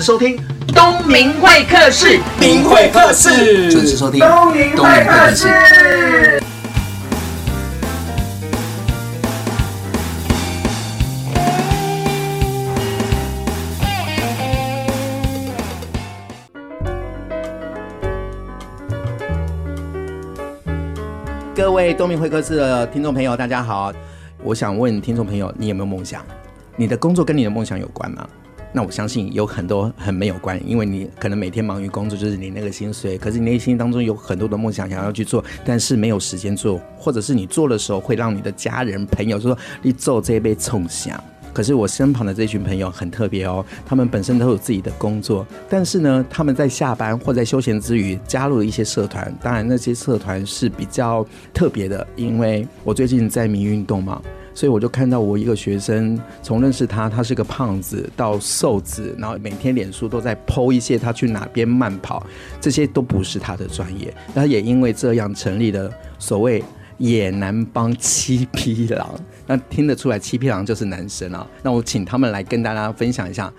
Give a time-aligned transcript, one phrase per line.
[0.00, 0.34] 时收听
[0.68, 6.40] 东明会客室，明会客室，准时收听东明会客室。
[21.54, 23.92] 各位东明会客室的听众朋友，大家好。
[24.42, 26.24] 我想问听众朋友，你有没有梦想？
[26.74, 28.26] 你的工作跟你的梦想有关吗？
[28.72, 33.18] 那我相信有很多很没有关，因为你可能每天忙于工作，就是你那个薪水。
[33.18, 41.22] 可是你内心当中有很多的梦想想要去做，但是没有时间做，或者是你做的时候会让你的家人朋友说你做这一杯冲响。
[41.52, 49.34] 可是我身旁的这群朋友很特别哦，他们本身都有自己的工作，但是呢，他们在下班或在休闲之余加入了一些社团。
[49.42, 54.22] 当然，那些社团是比较特别的，因为我最近在迷运动嘛，
[54.54, 62.26] 所以我就看到我一个学生，从认识他，他是个胖子到瘦子，然后每天脸书都在 po 一些他去哪边慢跑，
[62.60, 64.14] 这些都不是他的专业。
[64.34, 66.62] 他也因为这样成立了所谓。
[67.00, 69.08] 野男帮七匹狼，
[69.46, 71.46] 那听得出来七匹狼就是男生啊。
[71.62, 73.50] 那我请他们来跟大家分享一下。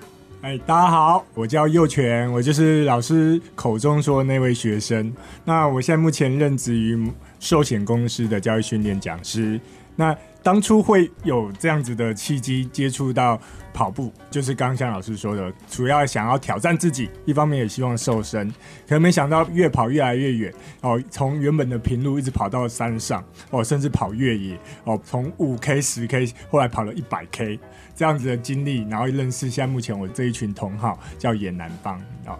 [0.41, 5.11] 哎，大家好，我叫佑全，我就是老师口中说的那位学生。
[5.43, 9.59] 那我现在目前任职于寿险公司的教育训练讲师。
[9.95, 13.39] 那当初会有这样子的契机接触到
[13.71, 18.49] 跑步，就是刚刚像老师说的，主要想要挑战自己，一方面也希望瘦身。
[18.87, 27.59] 可能没想到越跑越来越远哦，从原本的平路一直跑到山上哦，甚至跑越野哦，从五 K、十 K，后来跑了一百 K
[27.95, 32.37] 这样子的经历，然后认识现在目前我这一群同好叫野南帮哦。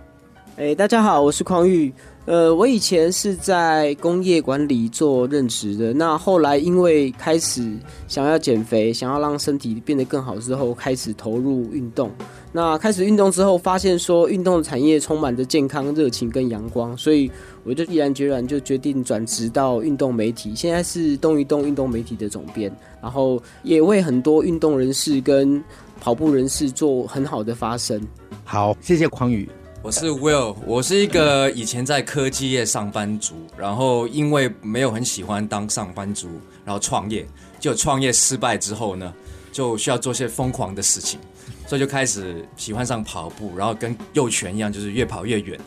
[0.58, 1.94] 哎、大家好，我是匡玉。
[2.25, 5.91] 呃，我以前是在工业管理做任职的。
[5.91, 7.75] 那后来因为开始
[8.08, 12.11] 想要减肥，想要让身体变得更好之后，开始投入运动。
[12.52, 17.30] 那开始运动之后，发现说运动产业充满着健康、热情跟阳光，所以
[17.64, 20.54] 我就毅然决然就决定转职到运动媒体。
[20.55, 22.71] 现在是动一动运动媒体的总编，
[23.02, 25.61] 然后也为很多运动人士跟
[25.99, 27.99] 跑步人士做很好的发声。
[28.43, 29.49] 好，谢谢匡宇。
[29.83, 36.30] 我是 Will，我是一个以前在科技业上班族，然后因为没有很喜欢当上班族，
[36.64, 37.25] 然后创业，
[37.59, 39.11] 就创业失败之后呢，
[39.52, 41.19] 就需要做些疯狂的事情，
[41.65, 45.59] 所以就开始喜欢上跑步，然后跟幼犬一样，就是越跑越远，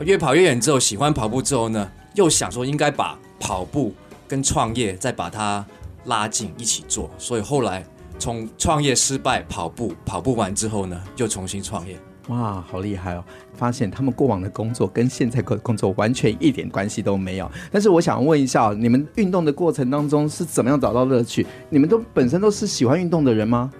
[0.00, 3.94] 越跑越远之后，喜欢跑步之后呢，又想说应该把跑步
[4.26, 5.64] 跟创业再把它
[6.06, 7.86] 拉近一起做，所以后来
[8.18, 11.96] 从创业失败，跑步跑步完之后呢，又重新创业。
[12.30, 13.24] 哇，好厉害哦！
[13.54, 17.50] 发现他们过往的工作跟现在的工作完全一点关系都没有。
[17.72, 21.44] 但是我想问一下，你们运动的过程当中是怎么样找到乐趣？
[21.68, 23.70] 你们都本身都是喜欢运动的人吗？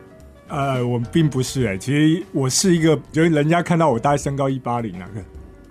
[0.49, 5.09] 呃，我并不是哎、其实我是一个，就是人家看到我大概身高一八零啊。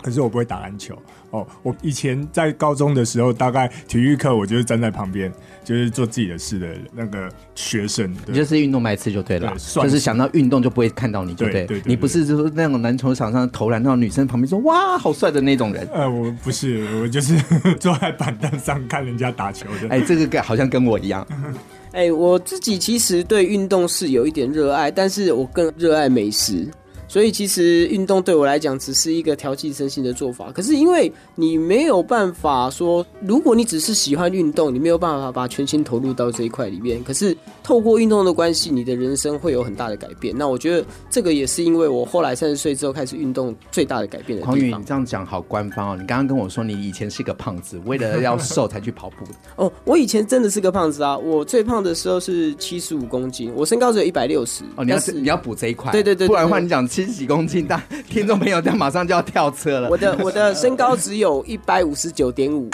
[0.01, 0.97] 可是我不会打篮球
[1.31, 1.45] 哦。
[1.63, 5.31] 我以前在高中的时候，大概体育课我就是站在旁边，
[5.63, 8.13] 就是做自己的事的那个学生。
[8.27, 11.65] 你就是运动白痴就对了，对，就是想到运动就不会看到你，对不对？
[11.65, 15.87] 对，对，对，对，对，你不是就是那种篮球场上投篮，那种女生旁边说哇好帅的那种人。
[15.93, 17.35] 呃，我不是，我就是
[17.79, 19.89] 坐在板凳上看人家打球的。
[19.95, 21.25] 哎，这个好像跟我一样。
[21.91, 26.67] 哎，我自己其实对运动是有一点热爱，但是我更热爱美食。
[27.09, 30.51] 所以其实运动对我来讲只是一个调剂身心的做法。
[30.51, 37.03] 可是因为你没有办法说，如果你只是喜欢运动，你没有办法把全心投入到这一块里面。
[37.03, 40.37] 可是透过运动的关系，你的人生会有很大的改变。
[40.37, 44.55] 那我觉得这个也是因为我后来三十岁之后开始运动最大的改变的地方。
[44.55, 45.97] 匡宇，你这样讲好官方哦！
[45.99, 49.25] 你刚刚跟我说你以前是个胖子，为了要瘦才去跑步。
[49.63, 51.17] 哦，我以前真的是个胖子啊！
[51.17, 54.63] 我最胖的时候是七十五公斤，我身高只有一百六十。
[54.75, 56.87] 哦，你要是你要补这一块，对对对，对，不然的话你讲。
[56.99, 59.89] 七十几公斤，但听众朋友，这样马上就要跳车了。
[59.89, 62.69] 我的我的身高只有一百五十九点五，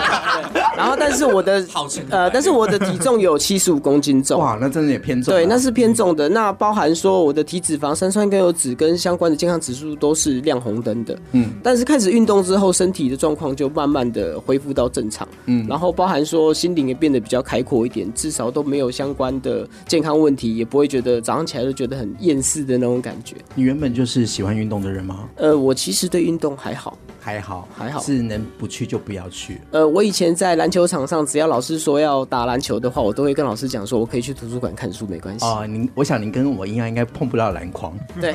[0.76, 1.64] 然后但是我的
[2.10, 4.38] 呃，但是我的体重有七十五公斤重。
[4.38, 5.32] 哇，那真的也偏重。
[5.32, 6.28] 对，那是偏重的。
[6.28, 11.18] 那包含说我的体脂肪、三酸甘油酯跟相关的健康指数都是亮红灯的。
[11.32, 15.26] 嗯，但是开始运动之后，身体的状况就慢慢的恢复到正常。
[15.46, 23.36] 嗯，然后包含说心灵也变得比较开阔一点，至少都没有相关的健康问题，也不会觉得早上起来就觉得很厌世的那种感觉。
[23.54, 25.28] 你原本就是喜欢运动的人吗？
[25.36, 29.60] 呃，我其实对运动还好，还好，还好，是能不去就不要去。
[29.70, 35.46] 呃，我以前在篮球场上，只要老师说要打篮球的话，我都会跟老师讲说，我可以去图书馆看书，没关系。
[35.46, 38.34] 哦，您，我想您跟我一样，应该碰不到篮筐，对，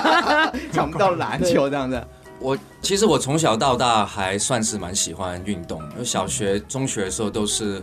[0.72, 2.02] 抢不到篮球这样子。
[2.38, 7.82] 我其实我从小到大还算是蛮喜欢运动，因为小学、中学的时候都是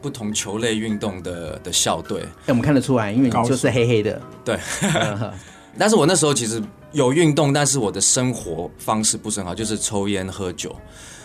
[0.00, 2.22] 不同球类运动的的校队。
[2.22, 4.58] 哎，我们看得出来，因为你就是黑黑的，对。
[5.78, 10.74] 但是我那时候其实有运动，但是我的生活方式不是很好，就是抽烟喝酒。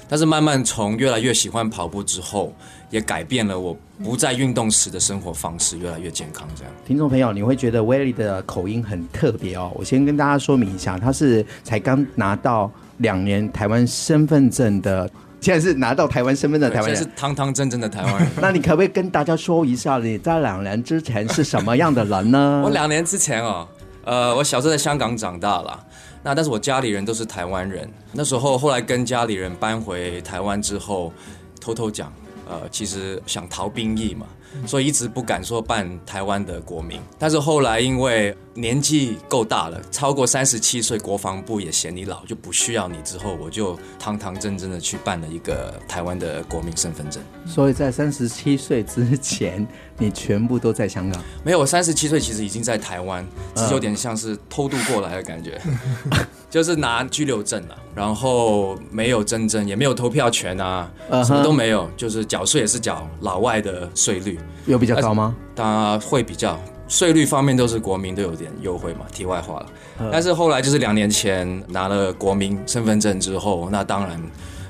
[0.10, 2.54] 但是慢慢从越来越喜欢跑步之后，
[2.90, 6.48] 也改变了我不在运动时的生活方式，越来越健康。
[6.56, 9.70] 这样，听众朋友，你会觉得威利的口音很特别哦。
[9.76, 15.10] 我先跟大家说明一下，他是才刚拿到两年台湾身份证的，
[15.42, 18.30] 现在是拿到台湾身份证的台湾人，现在是堂堂正正的台湾人。
[18.40, 22.62] 那你可不可以跟大家说一下，你在两年之前是什么样的人呢？
[22.64, 23.68] 我两年之前哦，
[24.08, 25.86] 呃，我小时候在香港长大了。
[26.24, 31.12] 那但是我家里人都是台湾人，那时候后来跟家里人搬回台湾之后，
[31.60, 32.12] 偷偷讲，
[32.50, 34.26] 呃，其实想逃兵役嘛。
[34.66, 42.98] 所以一直不敢说办台湾的国民，但是后来因为年纪够大了，超过三十七岁，国防部也嫌你老，就不需要你。
[43.04, 47.22] 之后我就堂堂正正的去办了一个台湾的国民身份证。
[47.46, 49.66] 所以在三十七岁之前，
[49.98, 51.24] 你全部都在香港？
[51.44, 55.62] 没有，我三十七岁其实已经在台湾，只是有点像是偷渡过来的感觉，
[56.50, 60.92] 就是拿居留证了，然后没有真正，也没有投票权啊，
[61.24, 64.37] 什么都没有，就是缴税也是缴老外的税率。
[64.66, 65.36] 有比较高吗？
[65.56, 69.02] 当然会比较税率方面都是国民都有点优惠嘛。
[69.12, 69.66] 题外话了，
[70.12, 74.22] 但是后来就是两年前拿了国民身份证之后，那当然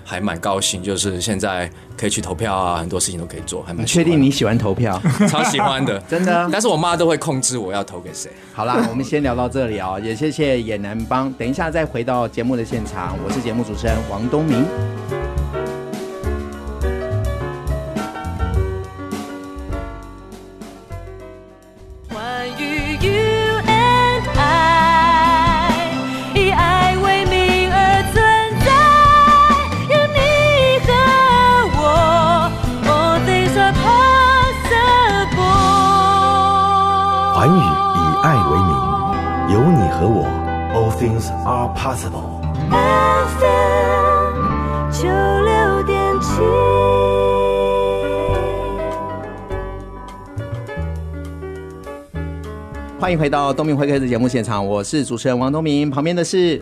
[0.04, 6.50] 还蛮高兴，就是现在可以去投票啊，很多事情都可以做，还蛮确定你喜欢投票， 超喜欢的， 真的。
[6.52, 8.32] 但是我妈都会控制我要投给谁。
[8.54, 14.66] 好啦，我们先聊到这里哦，也谢谢野男帮，等一下再回到节目的现场，我是节目主持人王东明。
[41.78, 42.42] Possible.
[42.72, 44.34] FM
[44.92, 46.42] 九六点七。
[53.00, 56.60] 欢迎回到东明会客室的节目现场，我是主持人王东明，旁边的是。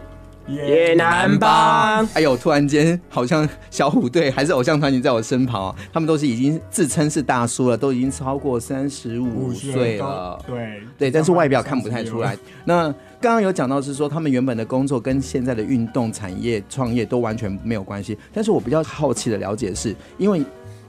[0.47, 2.37] 野男帮，哎呦！
[2.37, 10.39] 突然间好像小虎队还是偶像团体在我身旁啊，他们都是已经自称是大叔了，都已经超过三十五岁了。
[10.45, 12.37] 对对，但是外表看不太出来。
[12.63, 18.17] 那刚刚有讲到是说，他们原本的工作跟现在的运动产业创业都完全没有关系。
[18.33, 20.43] 但是我比较好奇的了解是，因为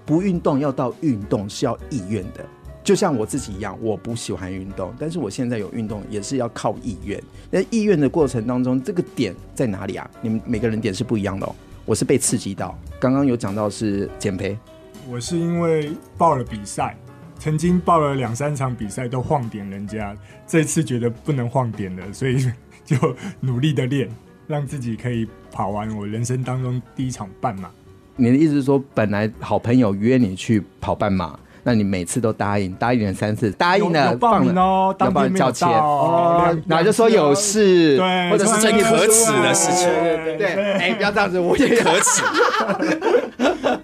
[0.05, 2.45] 不运动要到运动是要意愿的。
[2.85, 7.21] 就像我自己一样，我不喜欢运动，但是我现在有运动也是要靠意愿。
[7.51, 10.09] 那意愿的过程当中，这个点在哪里啊？
[10.21, 11.55] 你们每个人点是不一样的哦。
[11.85, 14.57] 我是被刺激到，刚刚有讲到是减肥，
[15.09, 16.97] 我是因为报了比赛，
[17.47, 20.13] 曾经报了两三场比赛都晃点人家，
[20.49, 22.45] 这次觉得不能晃点了，所以
[22.85, 22.97] 就
[23.39, 24.09] 努力的练，
[24.49, 27.71] 让自己可以跑完我人生当中第一场半马。
[28.17, 31.39] 你的意思是说，本来好朋友约你去跑半马？
[31.63, 42.23] 那你每次都答应，答应了三次，答应了放了哦，要帮你交钱哦，然后就说有事，对，或者是最可耻的事情，对对对，哎，不要这样子，我也可耻，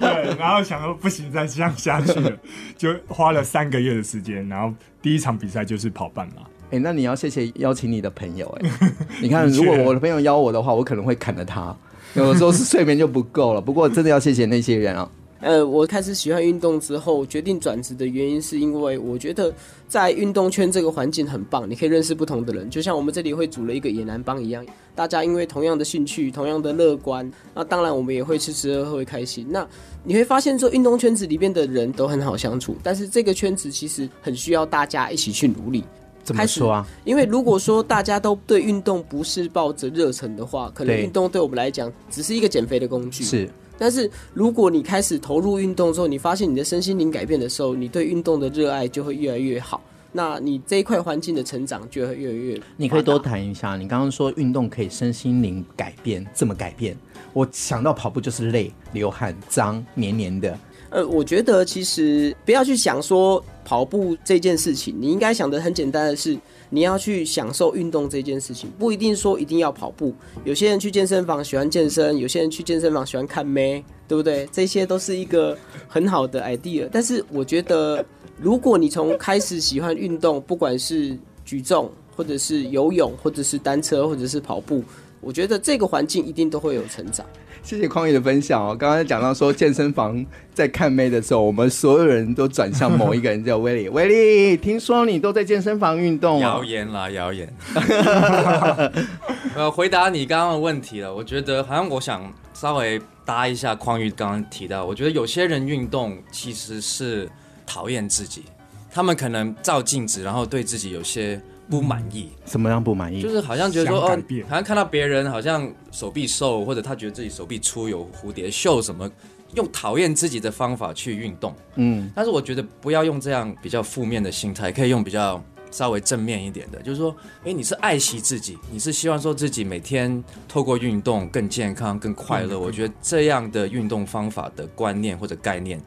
[0.00, 2.30] 对，然后想说不行，再这样下去了，
[2.76, 8.70] 就花了三个月的时间，然后第一场比赛就是跑半马，哎，那你要谢谢邀请你的朋友，哎，
[9.20, 11.74] 你看，如果我的朋友邀我的话，我可能会砍了他，
[12.14, 15.08] 有的时候是睡眠就不够了，不过真的要谢谢那些人啊。
[15.42, 19.52] 呃，我开始喜欢运动之后，决定转职的原因是因为我觉得
[19.88, 29.44] 在运动圈这个环境很棒，你可以认识不同的人，就像我们这里会组了一个野男帮一样，大家因为同样的兴趣、同样的乐观，那当然我们也会吃吃喝喝会开心。
[29.50, 29.66] 那
[30.04, 35.82] 你会发现说，运动圈子里面的人都很好相处，但是这个圈子其实很需要大家一起去努力。
[36.22, 36.86] 怎么说啊？
[37.04, 43.24] 因为如果说大家都对运动不是抱着热忱的话，可能运动对我们来讲只是一个减肥的工具。
[43.24, 43.50] 是。
[43.82, 49.82] 但是如果你开始投入运动之后，你发现你的身心灵改变的时候，你对运动的热爱就会越来越好。
[50.12, 52.60] 那你这一块环境的成长就会越来越。
[52.76, 56.96] 你可以多谈一下，你刚刚说运动可以身心灵改变，怎么改变？
[57.32, 60.56] 我想到跑步就是累、流汗、脏、黏黏的。
[60.90, 66.38] 呃，我觉得其实不要去想说跑步这件事情，你应该想的很简单的是。
[66.74, 70.14] 你要去享受运动这件事情，不一定说一定要跑步。
[70.42, 74.48] 有些人去健身房喜欢健身，有些人去健身房喜欢看妹，对不对？
[74.50, 75.54] 这些都是一个
[75.86, 76.88] 很好的 idea。
[76.90, 78.02] 但是我觉得，
[78.40, 81.14] 如果你从开始喜欢运动，不管是
[81.44, 84.82] 举重，或者是游泳，或者是单车，或者是跑步，
[85.20, 87.26] 我觉得这个环境一定都会有成长。
[87.62, 88.76] 谢谢匡宇的分享哦。
[88.76, 93.88] 刚刚讲到说健身房在看妹的时候，我们所有人都转向某一个人叫威利。
[93.90, 96.42] 威利，听说你都在健身房运动啊？
[96.42, 97.52] 谣言啦，谣言。
[99.54, 101.14] 呃，回答你刚刚的问题了。
[101.14, 107.30] 我觉得好像我想稍微搭一下匡宇刚刚提到，我觉得有些人运动其实是
[107.64, 108.42] 讨厌自己，
[108.90, 111.40] 他们可能照镜子，然后对自己有些。
[111.70, 112.30] 不满意？
[112.44, 113.22] 什么样不满意？
[113.22, 119.10] 就是好像觉得说，哦，好像看到别人好像手臂瘦，或者他觉得自己手臂粗有蝴蝶袖什么，
[119.54, 121.54] 用讨厌自己的方法去运动。
[121.76, 127.14] 嗯，但是我觉得不要用这样比较负面的心态，可以用比较稍微正面一点的，就是说，
[127.44, 132.58] 哎，你是爱惜自己，你是希望说自己每天透过运动更健康、更快乐。
[132.60, 135.80] 我觉得这样的运动方法的观念或者概念，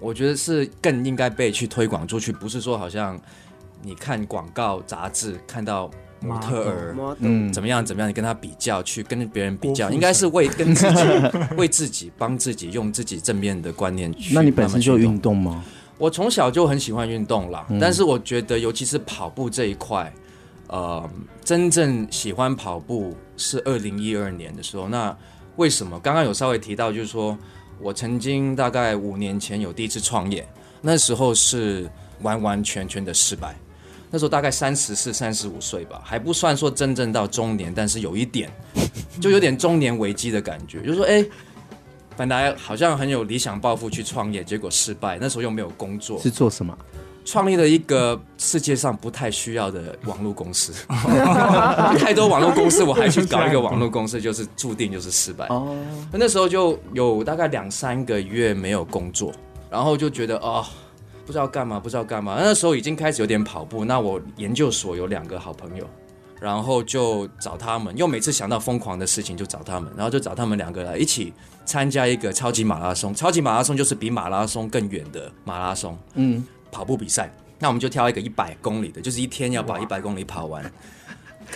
[0.00, 3.18] 我觉得是更应该被去推广出去，不是说好像。
[3.82, 5.90] 你看广告杂志，看到
[6.20, 8.08] 模特儿，嗯，怎么样怎么样？
[8.08, 11.04] 你跟他比较，去跟别人比较，应该是为跟自己、
[11.56, 14.34] 为自己、帮自己，用自己正面的观念去。
[14.34, 15.64] 那你本身就运动吗？
[15.98, 20.12] 我从小就很喜欢运动啦，嗯、但是我觉得，尤其是跑步这一块，
[20.66, 21.08] 呃，
[21.44, 24.88] 真正喜欢跑步是二零一二年的时候。
[24.88, 25.16] 那
[25.56, 25.98] 为什么？
[26.00, 27.38] 刚刚有稍微提到，就是说
[27.80, 30.46] 我曾经大概五年前有第一次创业，
[30.82, 31.88] 那时候是
[32.20, 33.56] 完完全全的失败。
[34.16, 38.50] 那时候大概三十四、三十五岁吧，还不算说真正到中年，但是有一点，
[39.20, 40.80] 就有点中年危机的感觉。
[40.80, 41.22] 就是说，哎，
[42.16, 45.18] 本来好像很有理想抱负去创业，结果失败。
[45.20, 46.74] 那时候又没有工作，是做什么？
[47.26, 50.72] 创立了一个世界上不太需要的网络公司。
[52.00, 55.44] 太多网络公司，我还去搞一个网络公司，就是注定就是失败。
[55.48, 55.76] 哦，
[56.10, 59.30] 那时候就有大概两三个月没有工作，
[59.70, 60.64] 然后就觉得哦。
[61.26, 62.36] 不知道干嘛，不知道干嘛。
[62.38, 63.84] 那时候已经开始有点跑步。
[63.84, 65.84] 那我研究所有两个好朋友，
[66.40, 67.94] 然后就找他们。
[67.96, 71.32] 又每次想到疯狂的事情，就找他们，然后就找他们两个来一起
[71.64, 73.12] 参加一个超级马拉松。
[73.12, 77.28] 超级马拉松就是比马拉松更远的马拉松，嗯，跑步比赛。
[77.58, 80.62] 那我们就挑一个一百公里的，就是一天要把一百公里跑完。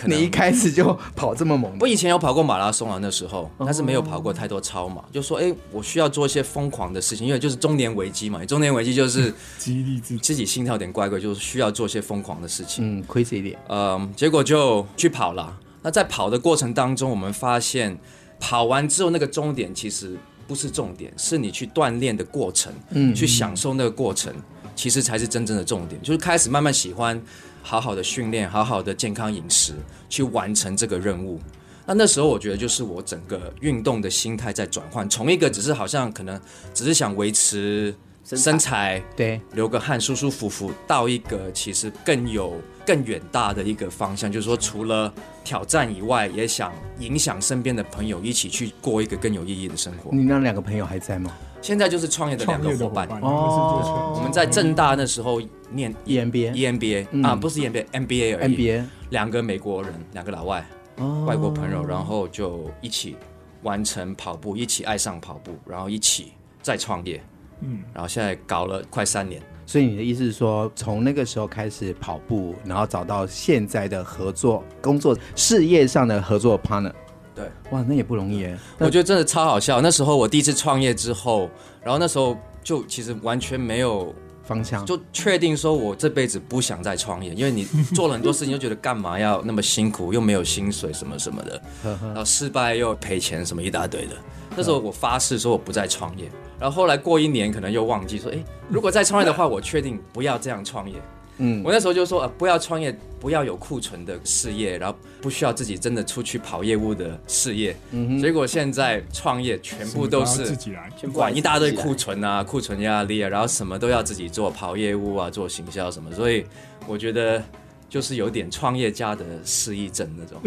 [0.05, 1.71] 你一开始就跑这么猛？
[1.79, 5.03] 我以前有跑过马拉松啊，那时候，但是没有跑过太多超马。
[5.11, 8.43] 就说，哎，我需要做一些疯狂的事情，因为就是中年危机嘛。
[8.45, 12.99] 中年危机就是 激励自己，自己心跳有点怪怪，就是需要做一些疯狂的事情。
[12.99, 13.59] 嗯，crazy 一点。
[13.69, 15.55] 嗯，结果就去跑了。
[15.83, 17.97] 那在跑的过程当中，我们发现，
[18.39, 20.17] 跑完之后那个终点其实
[20.47, 24.33] 不是重点，是你去锻炼的过程，嗯，去享受那个过程，
[24.75, 26.01] 其实才是真正的重点。
[26.01, 27.21] 就是开始慢慢喜欢。
[27.61, 29.73] 好好的训练，好好的健康饮食，
[30.09, 31.39] 去完成这个任务。
[31.85, 36.39] 那那时候我觉得，就是我整个运动的心态在转换，从一个只是好像可能
[36.73, 42.55] 只是想维持身材，对，流个汗舒舒服服，到一个其实更有
[42.91, 45.13] 更远大的一个方向，就是说除了
[45.45, 50.11] 挑战以外，也想影响身边的朋友，一起去过一个更有意义的生活。
[50.11, 51.31] 你那两个朋友还在吗？
[51.61, 54.13] 现在就是创业的两个伙伴哦。
[54.17, 58.57] 我们在正大那时候念 EMBA，EMBA、嗯、啊，不是 EMBA，MBA 而已。
[58.57, 60.65] MBA 两个美国人，两个老外，
[60.97, 63.15] 哦、外国朋友，然后就一起
[63.61, 67.23] 完成跑步，一起爱上跑步，然后一起再创业。
[67.61, 69.41] 嗯，然后现在搞了快三年。
[69.71, 76.91] 所以你的意思是说，从那个时候开始跑步，然后找到现在的合作工作事业上的合作 partner。
[77.33, 78.59] 对，哇，那也不容易耶。
[78.79, 79.79] 我觉得真的超好笑。
[79.79, 81.49] 那时候我第一次创业之后，
[81.81, 84.13] 然后那时候就其实完全没有
[84.43, 87.63] 方向，就确定说我这辈子不想再创业，因为你
[87.95, 94.15] 做了很多事情，就觉得干嘛要那么辛苦，又没有薪水什么什么的，然后失败又赔钱什么一大堆的。
[94.53, 96.29] 那时候我发誓说我不再创业，
[96.61, 98.37] 然后后来过一年可能又忘记说，哎，
[98.69, 100.95] 如果再创业的话，我确定不要这样创业。
[101.39, 107.75] 嗯，我那时候就说，呃，不要创业，不要有库存的事业，然后不需要自己真的出去跑业务的事业。
[107.89, 116.45] 嗯哼，结果现在创业全部都是自己来，管一大堆库存啊，库存压力啊，然后什么都要自己做，跑业务啊，做行销什么，所以
[116.85, 117.43] 我觉得
[117.89, 120.39] 就是有点创业家的失忆症那种。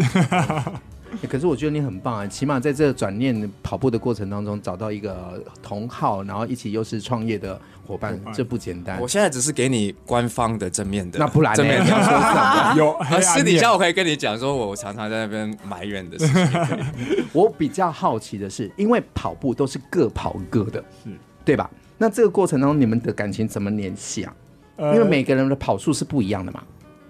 [1.29, 8.99] 可是我觉得你很棒啊，起码在这个转念跑步的过程当中，找到一个同好，然后一起又是创业的伙伴，这不简单。
[8.99, 12.73] 我现在只是给你官方的正面的，那不然正面你要说什么？
[12.77, 17.25] 有私底下我可以跟你讲，说我常常在那边埋怨的事情。
[17.33, 21.09] 我比较好奇的是，因为跑步都是各跑各的，是，
[21.43, 21.69] 对吧？
[21.97, 24.33] 那这个过程当中，你们的感情怎么联系啊？
[24.77, 26.61] 因为每个人的跑速是不一样的嘛。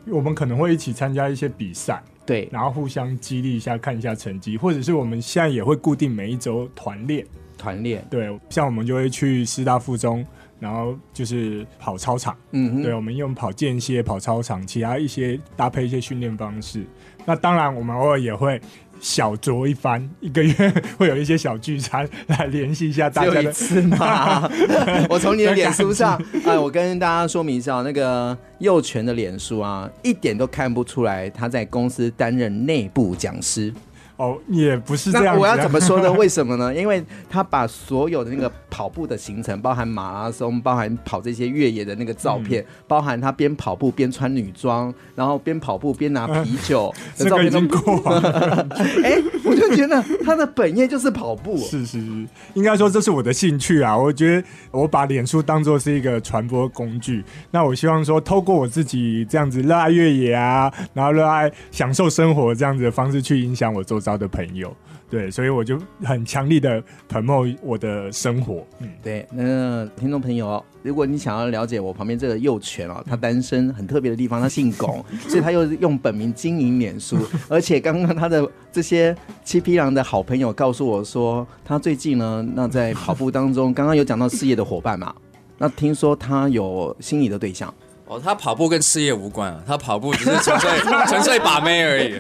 [0.07, 2.03] 我们可能会一起参加一些比赛。
[2.25, 7.25] 对，然后互相激励一下，看一下成绩，或者是我们现在也会固定每一周团练。
[7.57, 10.25] 团练，对，像我们就会去师大附中，
[10.59, 12.35] 然后就是跑操场。
[12.51, 16.85] 嗯，对，我们用跑间歇、跑操场，其他一些搭配一些训练方式。
[17.25, 18.59] 那当然，我们偶尔也会。
[18.99, 23.43] 小酌一番，一个月会有一些小聚餐来联系一下大家的。
[23.43, 24.49] 一次吗？
[25.09, 33.73] 我从你的脸书上，哎，我跟大家说明一下，那个幼权的脸书啊，一点都看不出来他在公司担任内部讲师。
[34.17, 35.37] 哦，也不是这样。
[35.37, 36.11] 我要怎么说呢？
[36.13, 36.73] 为什么呢？
[36.75, 48.67] 因为他把所有的那个跑步的行程，包含马拉松，包含跑这些越野的那个照片，嗯、包含他边跑步边穿女装，然后边跑步边拿啤酒 的照片都过了。
[49.03, 51.57] 哎、欸，我就觉得他的本业就是跑步。
[51.57, 53.97] 是是是，应该说这是我的兴趣啊。
[53.97, 57.23] 我觉得我把脸书当做是一个传播工具。
[57.51, 64.71] 那我希望说，透过我自己这样子热爱越野啊，然后热爱享受生活这样子的方式去影响我周遭的朋友，
[65.09, 68.63] 对，所以我就很强力的 promo 我的生活。
[68.79, 77.17] 嗯，对，那听众朋友，如果你想要了解我旁边这个幼犬哦，他单身很特别的地方，他姓龚， 所以他又用本名经营脸书，
[77.49, 85.15] 而且刚刚他的这些七匹狼的好朋友告诉我说，他最近呢，那在跑步当中，刚刚有讲到事业的伙伴嘛，
[85.57, 87.73] 那听说他有心仪的对象。
[88.07, 90.69] 哦，他跑步跟事业无关啊，他跑步只是纯粹
[91.09, 92.19] 纯粹把妹而已，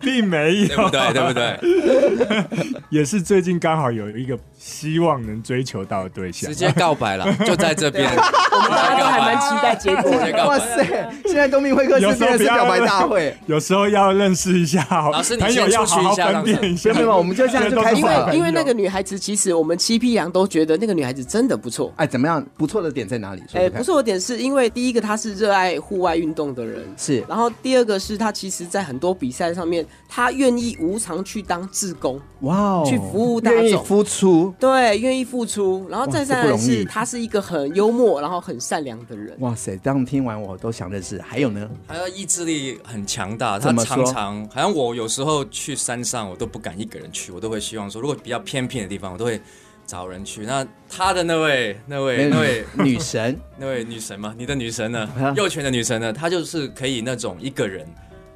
[0.00, 1.12] 并没有，对不对？
[1.12, 2.44] 对不对？
[2.90, 10.12] 也是最近刚好有一个希望能追求到的对象，直接告白了， 就在这边，我们大家都还蛮期待结果。
[10.46, 10.84] 哇塞，
[11.26, 18.00] 现在东明会客室真的是表白大会，有时候要认识一下，老师你先出去一下，分辨一下，没有，我们就这样就开始。
[18.00, 21.92] 因为因为那个女孩子，其实我们七匹羊都觉得那个女孩子真的不错。
[21.96, 22.44] 哎，怎么样？
[22.56, 23.42] 不错的点在哪里？
[23.54, 24.83] 哎，不错的点是因为第。
[24.84, 27.24] 第一个，他是热爱户外运动的人，是。
[27.26, 35.86] 然后第二个是他其实，在很多比赛上面，他愿意无偿去当志工，哇哦，去服务大众，愿意付出，对，愿意付出。
[35.88, 39.34] 然后再三来是，他是一个很幽默，然后很善良的人。
[39.40, 41.18] 哇塞，这样听完我都想认识。
[41.22, 41.66] 还有呢？
[41.86, 49.40] 还有意志力很强大，他常常好像我有时候去山上，我都不敢一个人去，我都会希望说，如果比较偏僻的地方，我都会。
[49.86, 55.08] 找人去，那他的那位、那位、那位女神， 那位女神嘛，你的女神呢？
[55.36, 56.12] 幼犬的女神呢？
[56.12, 57.86] 她就是可以那种一个人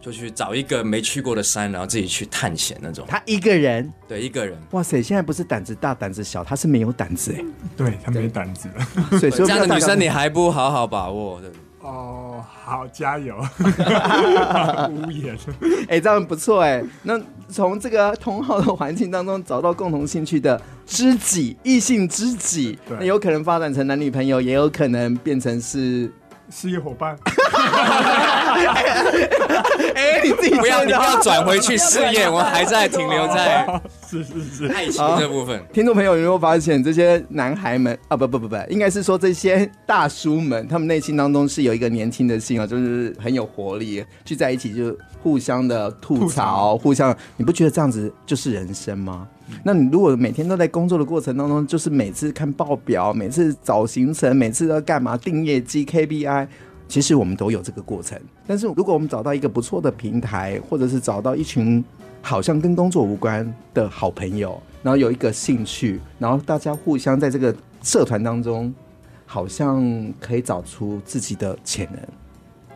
[0.00, 3.04] 就去找一个没去过的山，然后自己去探险那种。
[3.08, 4.56] 她一个人，对，一个人。
[4.72, 7.44] 哇塞，现在不是胆子大胆子小，她是没有胆子哎，
[7.76, 8.68] 对，她没胆子。
[9.18, 11.40] 所以说这样的女生你还不好好把握？
[11.40, 11.50] 对。
[11.88, 13.34] 哦，好，加油！
[14.90, 15.34] 无言。
[15.84, 16.84] 哎、欸，这样不错哎。
[17.02, 26.12] 那从这个同好的环境当中找到共同兴趣的知己，异性知己，那有可能发展成男女朋友，也有可能变成是
[26.50, 27.16] 事业伙伴。
[29.94, 33.66] 哎，你自己不要，你不要转回去事业，我还在停留在
[34.08, 35.62] 是是是爱情这部分。
[35.70, 49.28] 听众朋友有没有发现，这些男孩们啊，不不不不，应该是说这些大叔们，他们内心当中是有一个年轻的心啊，就是很有活力，聚在一起就互相的吐槽，吐槽互相，你不觉得这样子就是人生吗？
[49.50, 56.48] 嗯、那你如果每天都在工作的过程当中，就是每次看报表，每次找行程，每次都要干嘛定业绩 KPI。
[56.88, 61.84] 其实我们都有这个过程，但是如果我们找到一个不错的平台，或者是找到一群
[62.22, 68.72] 好像跟工作无关的好朋友，然后有一个兴趣，然后大家互相在这个社团当中，
[69.26, 69.84] 好像
[70.18, 72.00] 可以找出自己的潜能，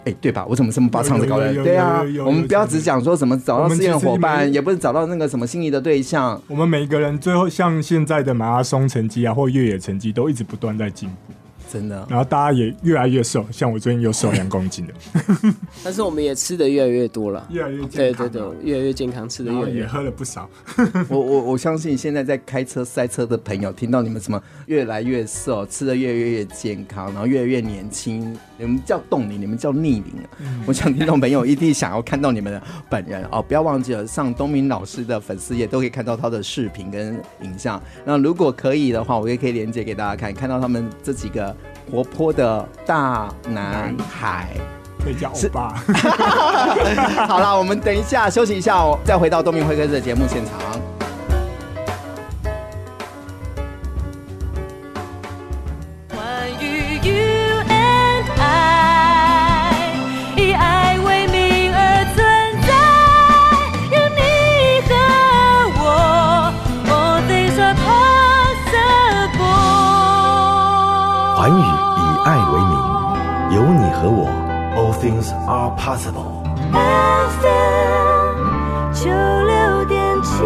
[0.04, 0.44] 哎，对吧？
[0.46, 1.54] 我怎么这么把场子搞的？
[1.64, 6.38] 对啊，我们不要只讲说什么找到事业伙伴，也不是找到那个什么心仪的对象。
[6.48, 11.32] 我们每一个人最后像现在的马拉松成绩啊，或越野成绩，都一直不断在进步。
[11.72, 14.92] 真的，然后大家也越来越瘦，像我最近又瘦两公斤了。
[15.82, 20.50] 但是我们也吃的越来越多了，越来越健康，对对对，越来越健康，吃的越来越也喝了不少。
[21.08, 30.12] 我我我相信现在在开车塞车的朋友，听到你们什么 越来越瘦，吃的越来越健康，然后越来越年轻，你们叫冻龄，你们叫逆龄。
[30.40, 37.82] 嗯、我想听众朋友一定想要看到你们的本人哦，不要忘记了上东明老师的粉丝页都可以看到他的视频跟影像。
[38.04, 41.56] 那如果可以的话，我也可以连接给大家看，看到他们这几个。
[41.90, 44.48] 活泼的大男孩，
[45.02, 45.74] 可以叫欧巴。
[47.26, 51.01] 好了，我们等一下休息一下哦，再回到东明会客室的节目现场。
[75.02, 76.44] Things are possible。
[77.40, 78.38] FM
[78.94, 80.44] 九六点七。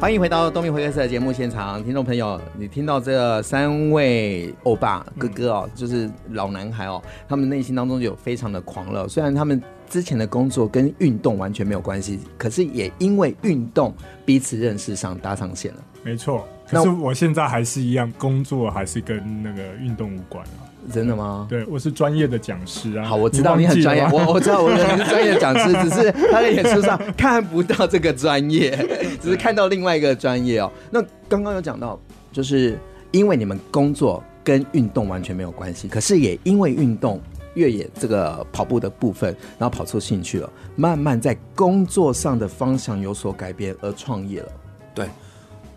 [0.00, 9.06] 欢迎回到东明回客室的节目现场，听众朋友，你听到这三位欧巴哥哥哦，就是老男孩哦，他们内心当中有非常的狂热。
[9.06, 13.94] 虽然他们之前的工作跟运动完全没有关系，可是也因为运动
[14.24, 15.78] 彼此认识上搭上线了。
[16.02, 20.66] 没错，可是我现在还是一样，工作还是跟那个运动无关啊。
[20.92, 21.48] 真的吗？
[21.50, 23.04] 对，我是专业的讲师啊。
[23.04, 28.70] 好，我知道你很专业，我我知道我是专业的讲师，只是他的演出上看不到这个专业，
[29.20, 30.70] 只是看到另外一个专业哦。
[30.92, 31.98] 那刚刚有讲到，
[32.30, 32.78] 就是
[33.10, 37.20] 因为你们工作跟运动完全没有关系，可是也因为运动
[37.54, 44.48] 越野这个跑步的部分，然后跑出兴趣了，慢慢在工作上的方向有所改变而创业了。
[44.94, 45.06] 对。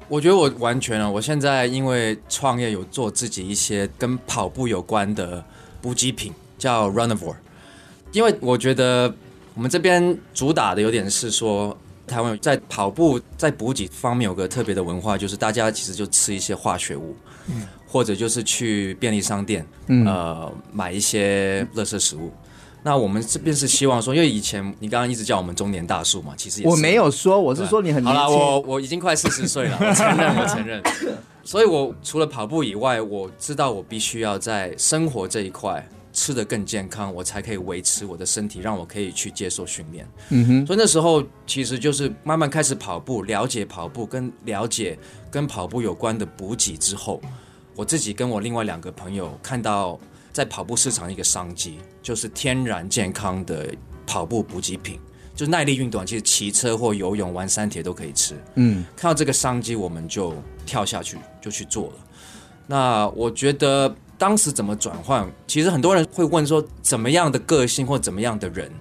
[0.09, 1.09] 我觉得我完全了。
[1.09, 5.43] 我现在因为创业，有做自己一些跟跑步有关的
[5.81, 7.35] 补给品，叫 Runivore。
[8.11, 9.13] 因为我觉得
[9.53, 17.15] 我们这边主打的有点是说，台湾在跑步在补给方面有个特别的文化，就是大家其实就吃一些化学物，
[17.47, 22.31] 嗯，或者就是去便利商店，嗯，呃，买一些垃圾食物。
[22.81, 28.15] 那我们这边是希望说，因为以前你刚刚一直叫我们中年大叔嘛，其实我没有说，我是说你很年。
[28.15, 30.81] 好了，我我已经快四十岁了，我承认，我承认。
[31.43, 40.07] 所以，我除了跑步以外，我知道我必须要在生活这一块吃得更健康，我才可以维持我的身体，让我可以去接受训练。
[40.29, 40.65] 嗯哼。
[40.65, 44.97] 所以那时候其实就是慢慢开始跑步，了解跑步，跟了解
[45.29, 47.19] 跟跑步有关的补给之后，
[47.75, 49.99] 我自己跟我另外两个朋友看到。
[50.31, 53.73] 在跑步市场一个商机，就是天然健康的
[54.05, 54.99] 跑步补给品，
[55.35, 58.35] 就耐力运动，其实骑车或游泳、玩山铁都可以吃。
[58.55, 60.33] 嗯，看到这个商机，我们就
[60.65, 61.93] 跳下去，就去做了。
[62.67, 65.27] 那我觉得当时怎么转换？
[65.47, 68.71] 其实很多人会问说，怎么样的个性或怎么样的人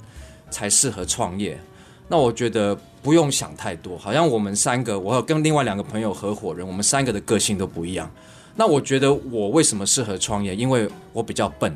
[0.51, 1.59] 才适合创业？
[2.07, 8.11] 那我觉得不用想太多，好像我们三个，我有跟另外两个朋友合伙人，我们三个的个性都不一样。
[8.59, 10.53] 那我觉得我为什么适合创业？
[10.53, 11.73] 因为我比较笨，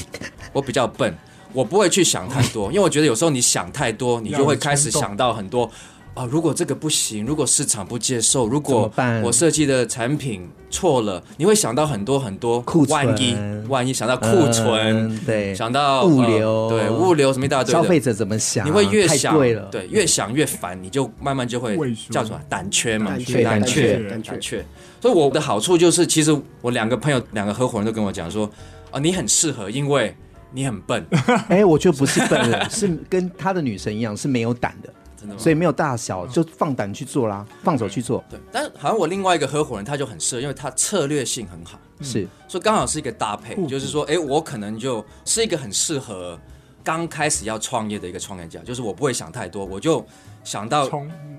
[0.52, 1.16] 我比较笨，
[1.54, 2.68] 我不会去想太多。
[2.70, 5.70] 因为我觉得有时候你想太多，你就会开始想到很多
[6.12, 6.26] 啊。
[6.30, 8.92] 如果这个不行，如果市场不接受，如果
[9.24, 13.34] 我设计的产品错了，你会想到很多很多万一，
[13.68, 18.66] 万一想到库存，对，想到物流，对，物流什么一大堆，消费者怎么想？
[18.66, 19.34] 你会越想，
[19.70, 21.78] 对，越想越烦，你就慢慢就会
[22.10, 24.66] 叫什么胆怯嘛，胆怯，胆怯，胆怯。
[25.06, 28.50] 所以我的好处就是，其实我两个朋友、两个合伙人都跟我讲说，
[28.90, 30.12] 啊，你很适合，因为
[30.50, 31.06] 你很笨。
[31.48, 35.40] 哎，我觉得不是笨了，是跟他的女神一样，是没有胆的，真的吗？
[35.40, 38.24] 所以没有大小，就放胆去做啦，放手去做。
[38.28, 46.36] 对，但是好像我另外一个合伙人他就很适合，因为他策略性很好，是，所以刚好是一个搭配，就是说，哎，我可能就是一个很适合
[46.82, 50.04] 刚开始要创业的一个创业家，就是我不会想太多，我就
[50.42, 50.90] 想到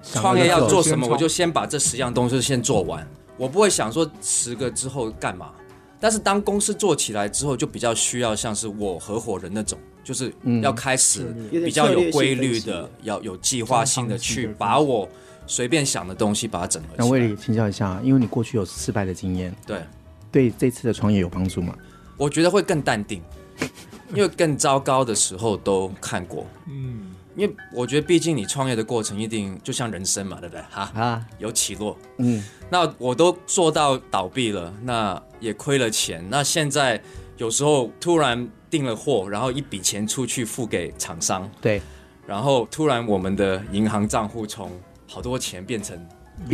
[0.01, 3.05] 创业要做什么，我就先把这十样东西先做完。
[3.37, 5.51] 我不会想说十个之后干嘛，
[5.99, 15.07] 但是当公司做起来之后，就比较需要像是我合伙人那种，就是要开始比较有规律的，要有计划性的去把我
[15.45, 17.05] 随便想的东西把它整合起来。
[17.05, 19.83] 那威利请教一下，因为你过去有失败的经验，对，
[20.31, 21.75] 对这次的创业有帮助吗？
[22.17, 23.21] 我觉得会更淡定，
[24.13, 26.45] 因为更糟糕的时候都看过。
[26.67, 27.13] 嗯。
[27.37, 30.61] 因为我觉得，毕竟你创业的过程一定就像人生嘛，对不对？
[30.71, 31.95] 哈啊，有起落。
[32.17, 36.25] 嗯，那我都做到倒闭了，那也亏了钱。
[36.31, 36.99] 那现在
[37.37, 41.79] 有时候突然订了货，然后一笔钱出去付给厂商，对，
[42.25, 44.71] 然后突然我们的银行账户从
[45.07, 45.95] 好多钱变成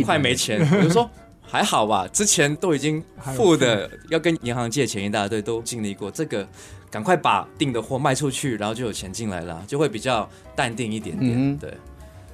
[0.04, 3.02] 快没钱，我就说还好吧，之前都已经
[3.34, 6.46] 付的，要跟银行借钱一大堆，都经历过这个。
[6.94, 11.34] 赶快把订的货卖出去，然后就有钱进来了，就会比较淡定一点点。
[11.36, 11.76] 嗯、对，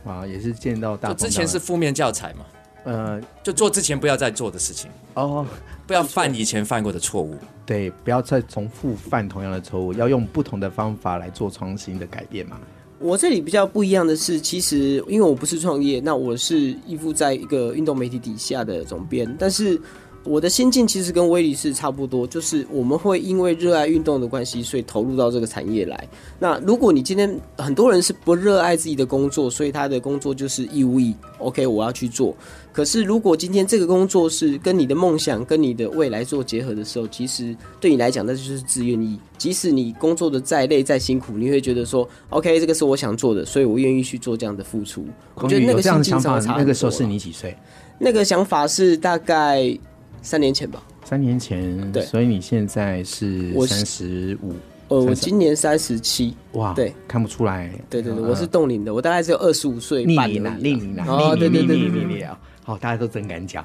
[0.04, 1.08] 啊，也是见到大。
[1.08, 2.44] 就之前是负面教材嘛，
[2.84, 5.46] 呃，就做之前不要再做的事情哦，
[5.86, 7.38] 不要犯以前犯过的错误。
[7.64, 12.60] 对，不要再重复犯同样的错误，要用不同的方法来做创新的改变嘛。
[12.98, 19.80] 我这里比较不一样的是，其实因为我不是创业，那我是依附在一个运动媒体底下的总编，但是。
[20.22, 26.08] 我的心境其实跟威利是差不多，就是我们会因为热爱运动的关系，所以投入到这个产业来。
[26.38, 32.36] 那如果你今天很多人是不热爱自己的工作，所以他的工作就是义务役，OK，我要去做。
[32.70, 39.18] 可是如果今天这个工作是跟你的梦想、跟你的未来做结合的时候，其实对你来讲那就是自愿意。
[39.38, 45.06] 即使你工作的再累、再辛苦，你会觉得说，OK，这个是我想做的，所以我愿意去做这样的付出。
[45.36, 46.56] 我觉得那个心境上差。
[46.58, 47.56] 那个时候是你几岁？
[47.98, 49.78] 那个想法是大概。
[50.22, 54.54] 三年前吧，三年前，对，所以你现在是三十五，
[54.88, 62.28] 呃，我今年三十七，哇，对，看不出来，对对对，我是冻龄的，我大概只有二十五岁，逆龄了，逆龄了，哦，对对对对对对，
[62.62, 63.64] 好，大家都真敢讲。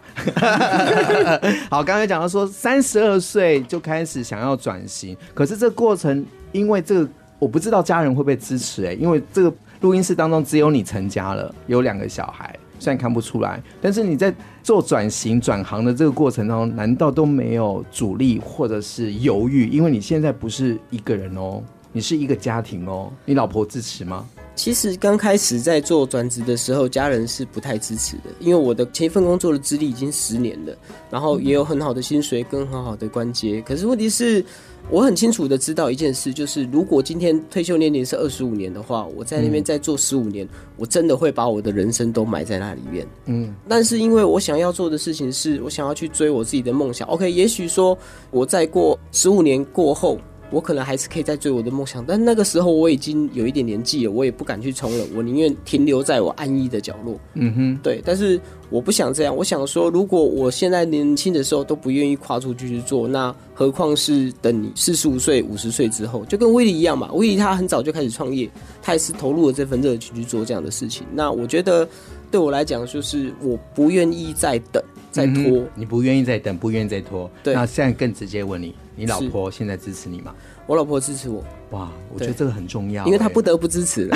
[1.70, 19.68] 好，刚才讲到说三十二岁就开始想要转型，可是这个过程，因为这个我不知道家人会不会支持哎、欸，因为这个录音室当中只有你成家了，有两个小孩，虽然看不出来，但是你在做转型转行的这个过程当中，难道都没有阻力或者是犹豫？
[19.70, 24.24] 因为你现在不是一个人哦，你是一个家庭哦，你老婆支持吗？
[24.56, 30.76] 其实刚开始在做转职的时候，家人是不太支持的，因为我的前一份工作的资历已经十年了，
[31.12, 33.62] 然后也有很好的薪水跟很好的关节。
[33.62, 34.44] 可是问题是，
[34.90, 43.06] 我很清楚的知道一件事，就是如果今天退休年龄是二十五年的话，我在那边再做十五年，我真的会把我的人生都埋在那里面。
[43.26, 47.06] 嗯，但是因为我想要做的事情是我想要去追我自己的梦想。
[47.10, 47.98] OK，也许说
[48.32, 50.18] 我再过十五年过后。
[50.56, 57.20] 我可能还是可以再追我的梦想，但那个时候我已经有一点年纪了，我也不敢去冲了，我宁愿停留在我安逸的角落。
[57.34, 58.02] 嗯哼，对。
[58.06, 58.40] 但是
[58.70, 67.12] 我不想这样，我想说，如果我现在年轻的时候都不愿意跨出去去做，那何况是等你四十五岁、五十岁之后，就跟威利一样嘛。
[67.12, 68.50] 威利他很早就开始创业，
[68.82, 71.06] 他也是投入了这份热情去做这样的事情。
[71.14, 71.86] 那我觉得
[72.32, 74.82] 对我来讲，就是我不愿意再等、
[75.16, 75.60] 再拖。
[75.60, 77.32] 嗯、你不愿意再等，不愿意再拖。
[77.42, 77.54] 对。
[77.54, 78.76] 那现在更直接问你。
[78.98, 80.34] 你老婆现在支持你吗？
[80.66, 81.44] 我老婆支持我。
[81.72, 84.08] 哇，我觉得这个很重要，因为她不得不支持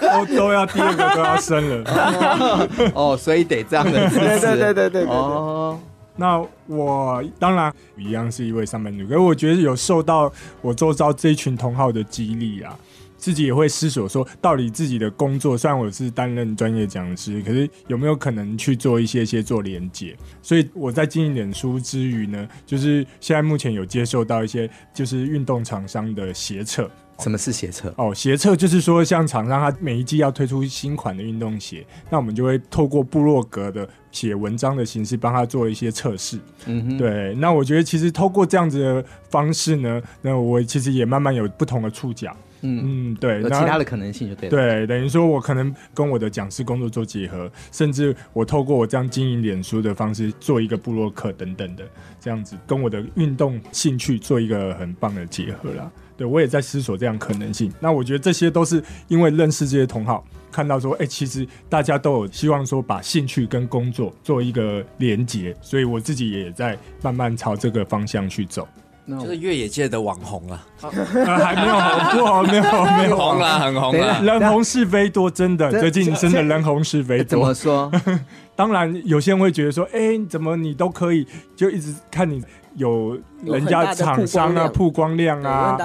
[0.00, 2.70] 都都要第二个都要生了。
[2.94, 4.20] 哦，所以得这样的支持。
[4.40, 5.04] 对对对对对。
[5.04, 5.78] 哦，
[6.16, 12.76] 那我当然一样是一位上班族，可是我觉得有受到我周遭这一群同好的激励啊。
[13.22, 20.16] 自己也会思索说，到底自己的工作，虽然我是担任专业讲师，可是有没有可能去做一些些做连接？
[20.42, 26.90] 所以我在经营脸书之余呢，就是现在目前有接受到一些就是运动厂商的协测。
[27.20, 27.94] 什么是鞋测？
[27.96, 36.40] 哦，鞋测就是说，像厂商他每一季要推出新款的运动鞋，那我们就会透过部落格的写文章的形式，帮他做一些测试。
[36.66, 37.36] 嗯哼，对。
[37.36, 42.36] 那我觉得其实透过这样子的方式呢，那我其实也慢慢有不同的触角。
[42.62, 44.50] 嗯嗯，对，有其他的可能性就对了。
[44.50, 51.84] 对，等于说我可能跟我的讲师工作做结合，甚至我透过我这样经营脸书的方式做一个部落客等等的，
[52.20, 55.90] 这样子跟我的运动兴趣做一个很棒的结合啦。
[56.16, 57.72] 对，我也在思索这样可能性。
[57.80, 68.68] 那我觉得这些都是因为认识这些同好，看到说，哎、欸，其实大家都有希望说把兴趣跟工作做一个连结，所以我自己也在慢慢朝这个方向去走。
[69.08, 70.90] 就是越野界的网红了，啊，
[71.38, 72.62] 还没有红过，没有
[72.96, 77.24] 没有红了，很红了，人红是非多，真的，最近真的人红是非多。
[77.24, 77.90] 怎么说？
[78.54, 82.42] 当然，有些人会觉得说，哎，怎么你都可以，就一直看你
[82.76, 85.76] 有人家厂商啊，曝光量啊，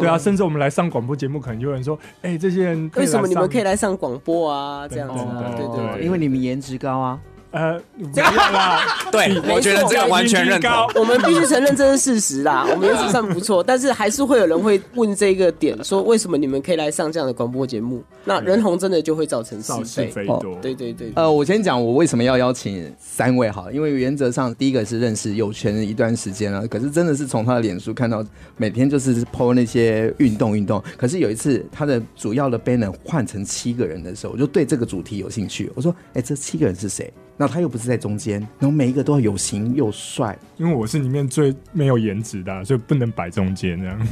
[0.00, 4.88] 对啊，甚至我们来上广播节目，可能就有人说，哎，这些人为什么你们可以来上广播啊？
[4.88, 5.24] 这样子，
[5.56, 7.20] 对对对，因为你们颜值高啊。
[7.56, 7.80] 呃，
[8.12, 10.70] 这样啦， 对，我觉得这个完全认同。
[10.94, 18.04] 我们必须承认这是事实啦， 我们颜值算不错，但是还是会有人会问这个点，说为什么你们可以来上这样的广播节目？
[18.26, 19.72] 那人红真的就会造成是
[20.08, 20.58] 非多。
[20.60, 21.10] 对对对。
[21.14, 28.22] 呃，我先讲我为什么要邀请三位好，因为原则上第一个是认识有权一段时间了，可是真的是从他的脸书看到
[28.58, 37.10] 每天就是 po 那些运动运动，可是有一次他的主要的 banner 换成七个人的时候，我就对这个主题有兴趣，我说，哎，这七个人是谁？
[37.36, 44.08] 那他又不是在中间，然后每一个都要有型又帅，因为我是里面最没有颜值的，所以不能摆中间这样。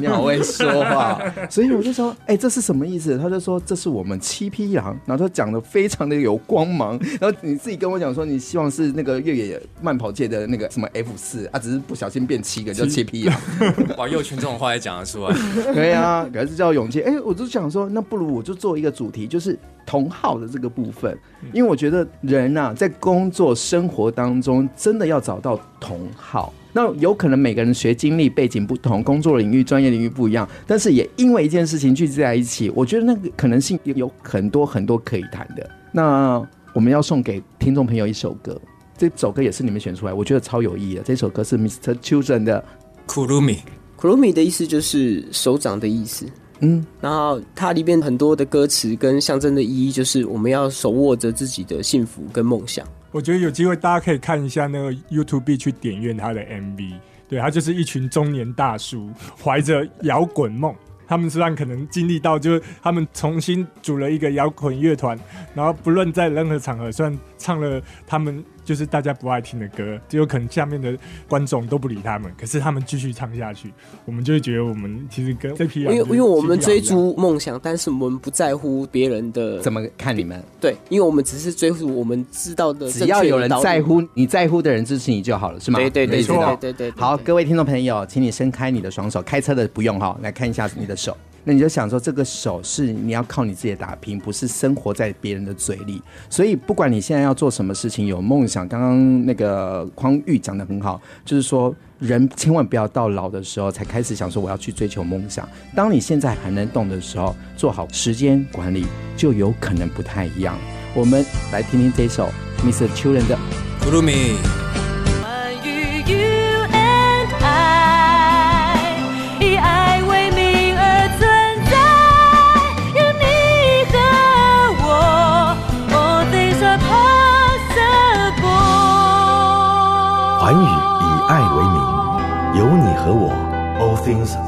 [0.00, 3.18] 你好会说话， 所以我就说，哎、欸，这是什么意思？
[3.18, 6.98] 他就说这是我们七匹狼，然后他讲的非常的有光芒。
[7.20, 13.40] 然后你自己跟我讲说，你希望是那个越野慢跑界的那个什么 F 四啊，只是不小心变七个，叫七匹狼。
[13.98, 15.34] 哇，又群这种话也讲得出来？
[15.72, 17.00] 对啊，可是叫勇气。
[17.00, 21.16] 哎、欸，我就想说，那不如我就做一个主题，就是同号的这个部分，
[21.52, 26.52] 因为我觉得人啊，在工作生活当中，真的要找到同好。
[26.72, 35.68] 那有可能每个人学经历背景不同，工作领域、专业领域不一样，但是也因为一件事情聚集在一起，我觉得那个可能性有很多很多可以谈的。
[35.92, 38.58] 那我们要送给听众朋友一首歌，
[38.96, 41.02] 这首歌也是你们选出来，我觉得超有意义的。
[41.02, 41.94] 这首歌是 Mr.
[41.96, 42.64] Children 的
[43.06, 46.24] Kurumi，Kurumi 的意思就是手掌的意思。
[46.60, 52.86] 嗯，然后它里面很多的歌词跟象征的意义，就是我们要手握着自己的幸福跟梦想。
[53.12, 56.94] 我觉得有机会大家可以看一下那个 YouTube 去点阅他的 MV，
[57.28, 60.74] 对，他就是一群中年大叔怀着摇滚梦，
[61.06, 65.18] 他们虽然可能经历到，就是他们重新组了一个摇滚乐团，
[65.54, 70.96] 然后不论在任何场合，虽然唱了他们就是大家不爱听的歌，就有可能下面的
[71.28, 73.72] 观众都不理他们，可是他们继续唱下去，
[74.04, 80.42] 我们就会觉得我们其实跟这批人，因为因为我们追逐梦想，但是我们不在乎别人的怎么看你们。
[80.60, 85.78] 对，因为我们只是追逐我们知道的，只要有人在乎你在乎的人支持你就好了，是吗？
[85.78, 86.92] 对对对对对对，对。
[86.96, 91.16] 好，各位听众朋友，请你伸开你的双手，开车的不用哈，来看一下你的手。
[91.44, 96.00] 那你就想说，这个手是你要靠你自己打拼，不是生活在别人的嘴里。
[96.30, 98.66] 所以，不管你现在要做什么事情，有梦想。
[98.68, 105.48] 刚刚那个匡玉讲得很好，就是说，人千万不要到老的时候才开始想说我要去追求梦想。
[105.74, 110.56] 当你现在还能动的时候，做好时间管理，就有可能不太一样。
[110.94, 112.28] 我们来听听这首
[112.64, 112.86] Mr.
[112.94, 113.36] Children 的
[113.84, 114.71] 《Follow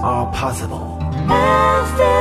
[0.03, 0.99] are possible。
[1.29, 2.15] FM，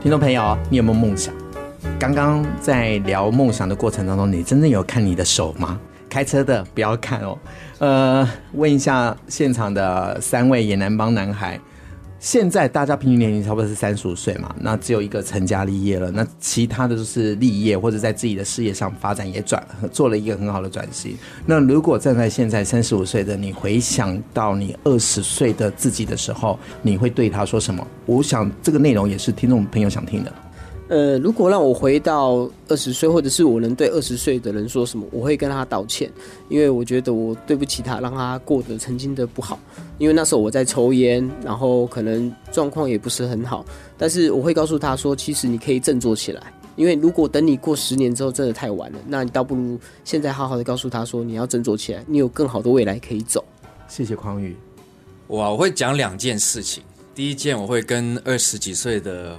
[0.00, 1.34] 听众朋友，你有没有梦想？
[1.98, 5.78] 刚刚在聊梦想的过程当中，你真的有看你的手吗？
[6.08, 7.38] 开车的不要看哦。
[7.78, 11.60] 呃，问一下现场的三位野男帮男孩。
[12.18, 21.16] 现在大家平均年龄差不多是三十五岁嘛，那只有一个成家立业了，那其他的就是立业或者在自己的事业上发展，也转做了一个很好的转型。
[21.44, 27.86] 那如果站在现在三十五岁的你，回想到你二十岁的自己的时候，你会对他说什么？
[28.06, 30.32] 我想这个内容也是听众朋友想听的。
[30.88, 36.08] 呃，如果让我回到二十岁，或者是我能对二十岁的人说什么，我会跟他道歉，
[36.48, 39.58] 因为我觉得我对不起他，让他过得曾经的不好。
[39.98, 43.66] 因为那时候我在抽烟，然后可能状况也不是很好，
[43.98, 46.52] 但是我会告诉他说，其实你可以振作起来。
[46.76, 53.44] 因为如果等你过十年之后，真的太晚了，那你倒不如现在好好的告诉他说，你要振作起来，你有更好的未来可以走。
[53.88, 54.54] 谢谢匡宇。
[55.28, 56.84] 哇，我会讲两件事情。
[57.12, 59.36] 第一件，我会跟二十几岁的。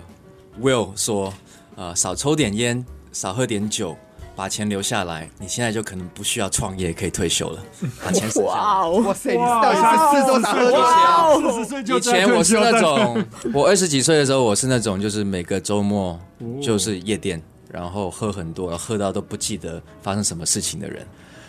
[0.62, 1.34] Will 说
[1.76, 3.96] ：“呃，少抽点烟，少喝点酒，
[4.36, 5.30] 把钱留下来。
[5.40, 7.64] 你现在就可能不需要创业，可以退休了。
[8.04, 8.56] 把钱省下来。
[8.56, 9.32] 哇哇塞！
[9.34, 11.52] 你到底是四周打喝酒？
[11.52, 16.20] 四十岁就以前我是那种， 我二十几岁的时候，我是那种，就是每个周末
[16.62, 17.42] 就是夜店，
[17.72, 21.06] 然后喝很多，喝到都不记得发生什么事情的人。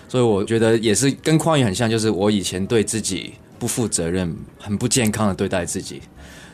[0.08, 6.02] 所以我觉得也是跟匡宇很像，就是我以前对自己不负责任，很不健康的对待自己。”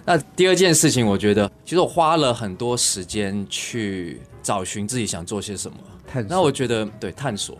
[0.06, 5.76] 那第二件事情，我觉得其实我花了很多时间去找寻自己想做些什么。
[6.06, 6.28] 探索。
[6.28, 7.56] 那我觉得对探索，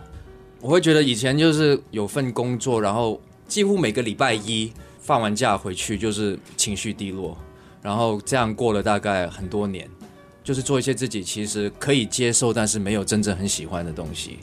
[0.60, 7.36] 我会觉得以前就是有份工作，然后几乎每个礼拜一放完假回去就是情绪低落，
[7.80, 9.88] 然后这样过了大概很多年，
[10.42, 14.40] 就是做一些自己其实可以接受，但是没有真正很喜欢的东西。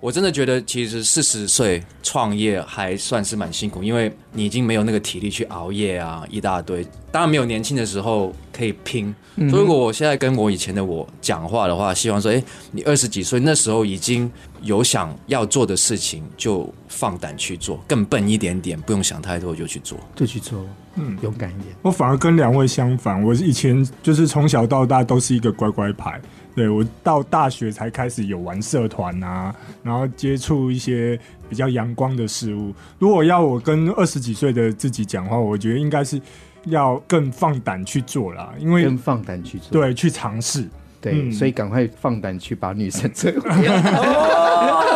[0.00, 6.86] 我真的觉得，其实四十岁创业还算是蛮辛苦，因为你已经没有那个体力去熬夜啊，一大堆。
[7.10, 9.12] 当然没有年轻的时候可以拼。
[9.50, 14.30] 所以如果我现在跟我以前的我讲话的话，希望说，哎，你二十几岁那时候已经
[14.62, 21.74] 有想要做的事情，就放胆去做，更笨一点点，不用想太多就去做，就去做，嗯，勇敢一点。
[21.82, 26.20] 我反而跟两位相反，我以前就是从小到大都是一个乖乖牌。
[26.58, 31.16] 对，我到大学才开始有玩社团啊，然后接触一些
[31.48, 32.74] 比较阳光的事物。
[32.98, 36.20] 如果要我跟二十几岁的自己讲话，我觉得应该是
[36.64, 40.68] 要更放胆去做啦，因为更放胆去做，对，去尝试。
[41.00, 43.82] 对，嗯、所以赶快放胆去把女生追回来。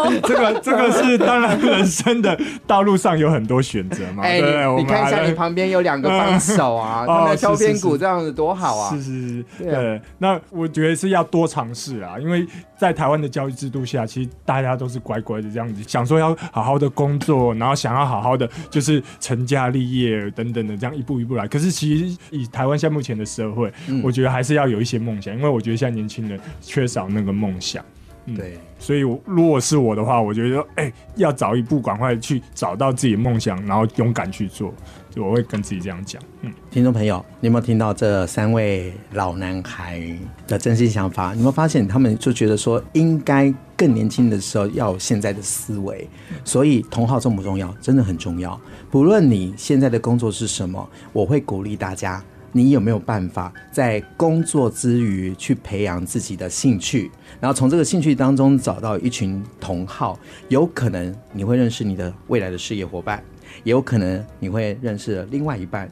[0.25, 2.37] 这个这个是当然，人生的
[2.67, 4.25] 道路上有很多选择嘛。
[4.25, 4.41] 哎、
[4.77, 8.91] 你看一下，你旁边有两个帮手啊， 他们敲边鼓这样子多好啊！
[8.91, 10.01] 是是是，对。
[10.19, 12.45] 那我觉得是要多尝试啊，因为
[12.77, 21.47] 在台湾的教育制度下，其实大家都是乖乖的这样子，想说要好好的工作，然后想要好好的就是成家立业等等的，这样一步一步来。
[21.47, 27.85] 可是其实以台湾现在目前的社会，我觉得还是要有一些梦想，因为我觉得现在年轻人缺少那个梦想。
[28.27, 34.73] 嗯、对，所以如果是我的话，我觉得哎、欸，要早一步赶快去找到自己的梦想，然后勇敢去做，
[35.11, 36.23] 就我会跟自己这样讲。
[36.43, 40.01] 嗯，听众朋友，你有没有听到这三位老男孩
[40.47, 41.33] 的真心想法？
[41.33, 46.09] 你有没有发现他们就觉得说，应该更年轻的时候要有现在的思维？
[46.45, 47.75] 所以同号重不重要？
[47.81, 48.61] 真的很重要。
[48.89, 52.23] 不论你现在的工作是什么，我会鼓励大家。
[52.53, 60.19] 你有没有办法在工作之余去培养自己的兴趣，然后从这个兴趣当中找到一群同好？
[60.49, 63.23] 有可能你会认识你的未来的事业伙伴，
[63.65, 65.91] 也有可能你会认识另外一半。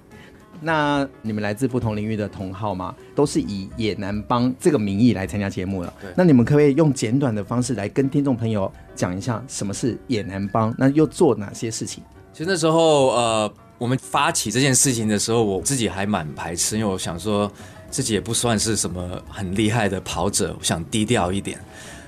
[0.62, 5.90] 那你们来自不同领域的同好吗，都是以野男帮这个名义来参加节目了。
[6.14, 10.74] 那你们可不可以用简短的方式来跟听众朋友讲一下什么是野男帮？
[10.76, 12.04] 那又做哪些事情？
[12.34, 17.50] 其实那时候，呃，我们发起这件事情的时候，我自己还蛮排斥，因为我想说
[17.90, 21.58] 自己也不算是什么很厉害的跑者，我想低调一点。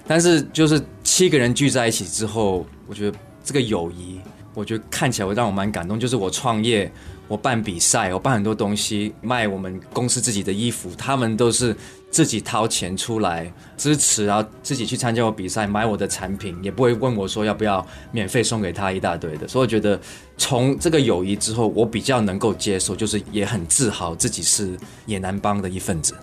[0.07, 4.21] 但是就是七个人聚在一起之后，我觉得这个友谊，
[4.55, 5.99] 我觉得看起来会让我蛮感动。
[5.99, 6.91] 就是我创业，
[7.29, 11.77] 我办比赛，我办很多东西，卖我们公司自己的衣服，他们都是
[12.11, 19.49] 自己掏钱出来支持，然后自己去参加我比赛，买我的产品，也不会问我说要不要免费送给他一大堆的。
[19.49, 19.99] 所以我觉得
[20.37, 24.77] 从这个友谊之后，我比较能够接受，就是也很自豪自己是
[25.07, 26.15] 野南帮的一份子。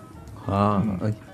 [0.45, 0.83] 啊，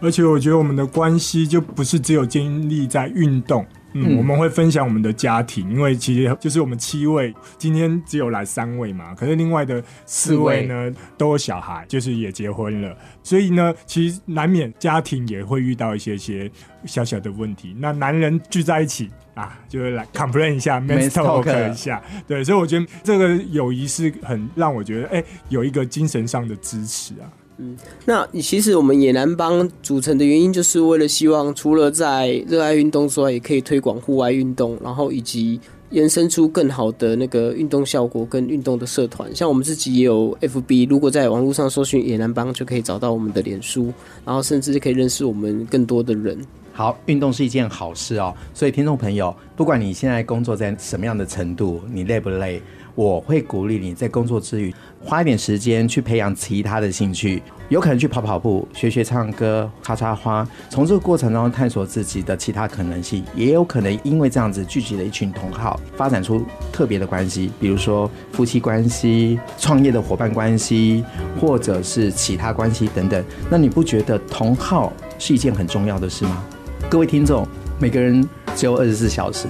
[0.02, 3.66] 而且我觉得我们的关系就不是只有建立在运动，
[3.96, 16.52] 嗯，嗯，我们会分享我们的家庭，因为其实就是我们七位，今天只有来三位嘛，可是另外的四位呢位都有小孩，就是也结婚了，所以呢，其实难免家庭也会遇到一些些
[16.86, 17.74] 小小的问题。
[17.80, 27.32] 那男人聚在一起啊，就是来 complain 一下，men's talk 一下，对，所以我觉得这个友谊是很让我觉得，哎、欸，有一个精神上的支持啊。
[27.58, 27.76] 嗯，
[28.06, 35.58] 那其实我们野男帮组成的原因，就是为了希望除了在热爱运动之外，也可以推广户外运动，然后以及
[35.92, 39.34] 延伸出更好的那个运动效果跟运动的社团。
[39.34, 43.94] 像我们自己也有 FB，如果在网络上搜寻野男帮，就可以找到我们的脸书，
[44.26, 46.38] 然后甚至可以认识我们更多的人。
[46.78, 52.62] 好，运动是一件好事哦，所以听众朋友，不管你现在工作在什么样的程度，你累不累？
[52.96, 71.06] 我会鼓励你在工作之余花一点时间去培养其他的兴趣，有可能去跑跑步、学学唱歌、插插花，从这个过程中探索自己的其他可能性，也有可能因为这样子聚集了一群同好，发展出特别的关系，比如说夫妻关系、创业的伙伴关系，
[71.40, 73.24] 或者是其他关系等等。
[73.50, 76.46] 那你不觉得同好是一件很重要的事吗？
[76.88, 77.48] 各位听众，
[77.80, 79.48] 每个人只有二十四小时。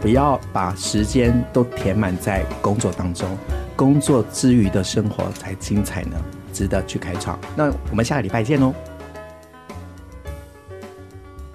[0.00, 3.28] 不要把时间都填满在工作当中，
[3.76, 6.16] 工作之余的生活才精彩呢，
[6.54, 7.38] 值得去开创。
[7.54, 8.74] 那我们下个礼拜见喽。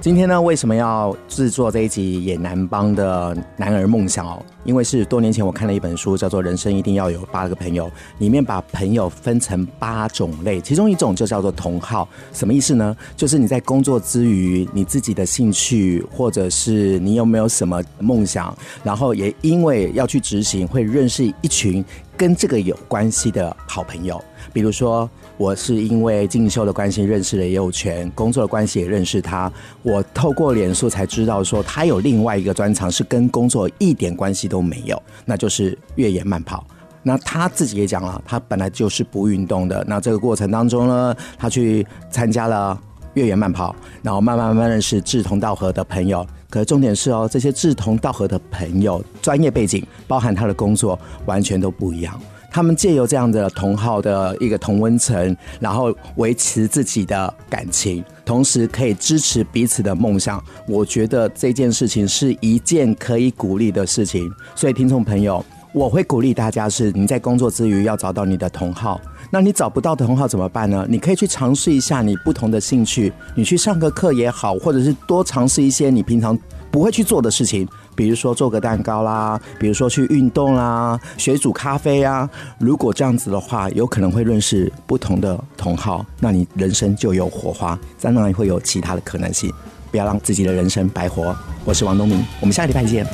[0.06, 4.40] 今天呢，为什么要制作这一集《野男帮的男儿梦想》哦？
[4.64, 7.88] 因为是多年前我看了一本书，叫做《人生一定要有八个朋友》，
[8.20, 12.08] 里面把朋友分成八种类，其中一种就叫做同好。
[12.32, 12.96] 什么意思呢？
[13.18, 21.84] 就是你在工作之余，你自己的兴趣，或者是你有没有什么梦想，然后也因为要去执行，会认识一群
[22.16, 25.10] 跟这个有关系的好朋友，比如说。
[25.38, 29.52] 我是因为进修的关系认识了也有权，工作的关系也认识他。
[29.84, 36.66] 我透过脸书才知道说他有另外一个专长是跟工作一点关系都没有，那就是越野慢跑。
[37.04, 39.84] 那他自己也讲了，他本来就是不运动的。
[39.88, 42.80] 那这个过程当中呢，他去参加了
[43.14, 46.26] 越野慢跑，然后慢慢慢慢认识志同道合的朋友。
[46.50, 52.20] 可是重点是哦，这些志同道合的朋友，专业背景包含他的工作，完全都不一样。
[52.56, 60.42] 他们借由这样的同好的一个同温层，然后维持自己的感情，同时可以支持彼此的梦想。
[60.66, 64.32] 我觉得这件事情是一件可以鼓励的事情。
[64.56, 69.02] 所以，听众朋友，我会鼓励大家是：你在工作之余要找到你的同好。
[69.30, 70.86] 那你找不到同好怎么办呢？
[70.88, 76.40] 你可以去尝试一下你不同的兴趣，你去上个课也好，或者是多尝试一些你平常
[76.72, 77.68] 不会去做的事情。
[77.96, 82.30] 比如说做个蛋糕啦，比如说去运动啦，学煮咖啡啊。
[82.60, 89.52] 如果这样子的话，有可能会认识不同的同好，那你人生就有火花，在那里会有其他的可能性。
[89.92, 91.34] 不要让自己的人生白活。
[91.64, 93.06] 我是王东明，我们下礼拜见。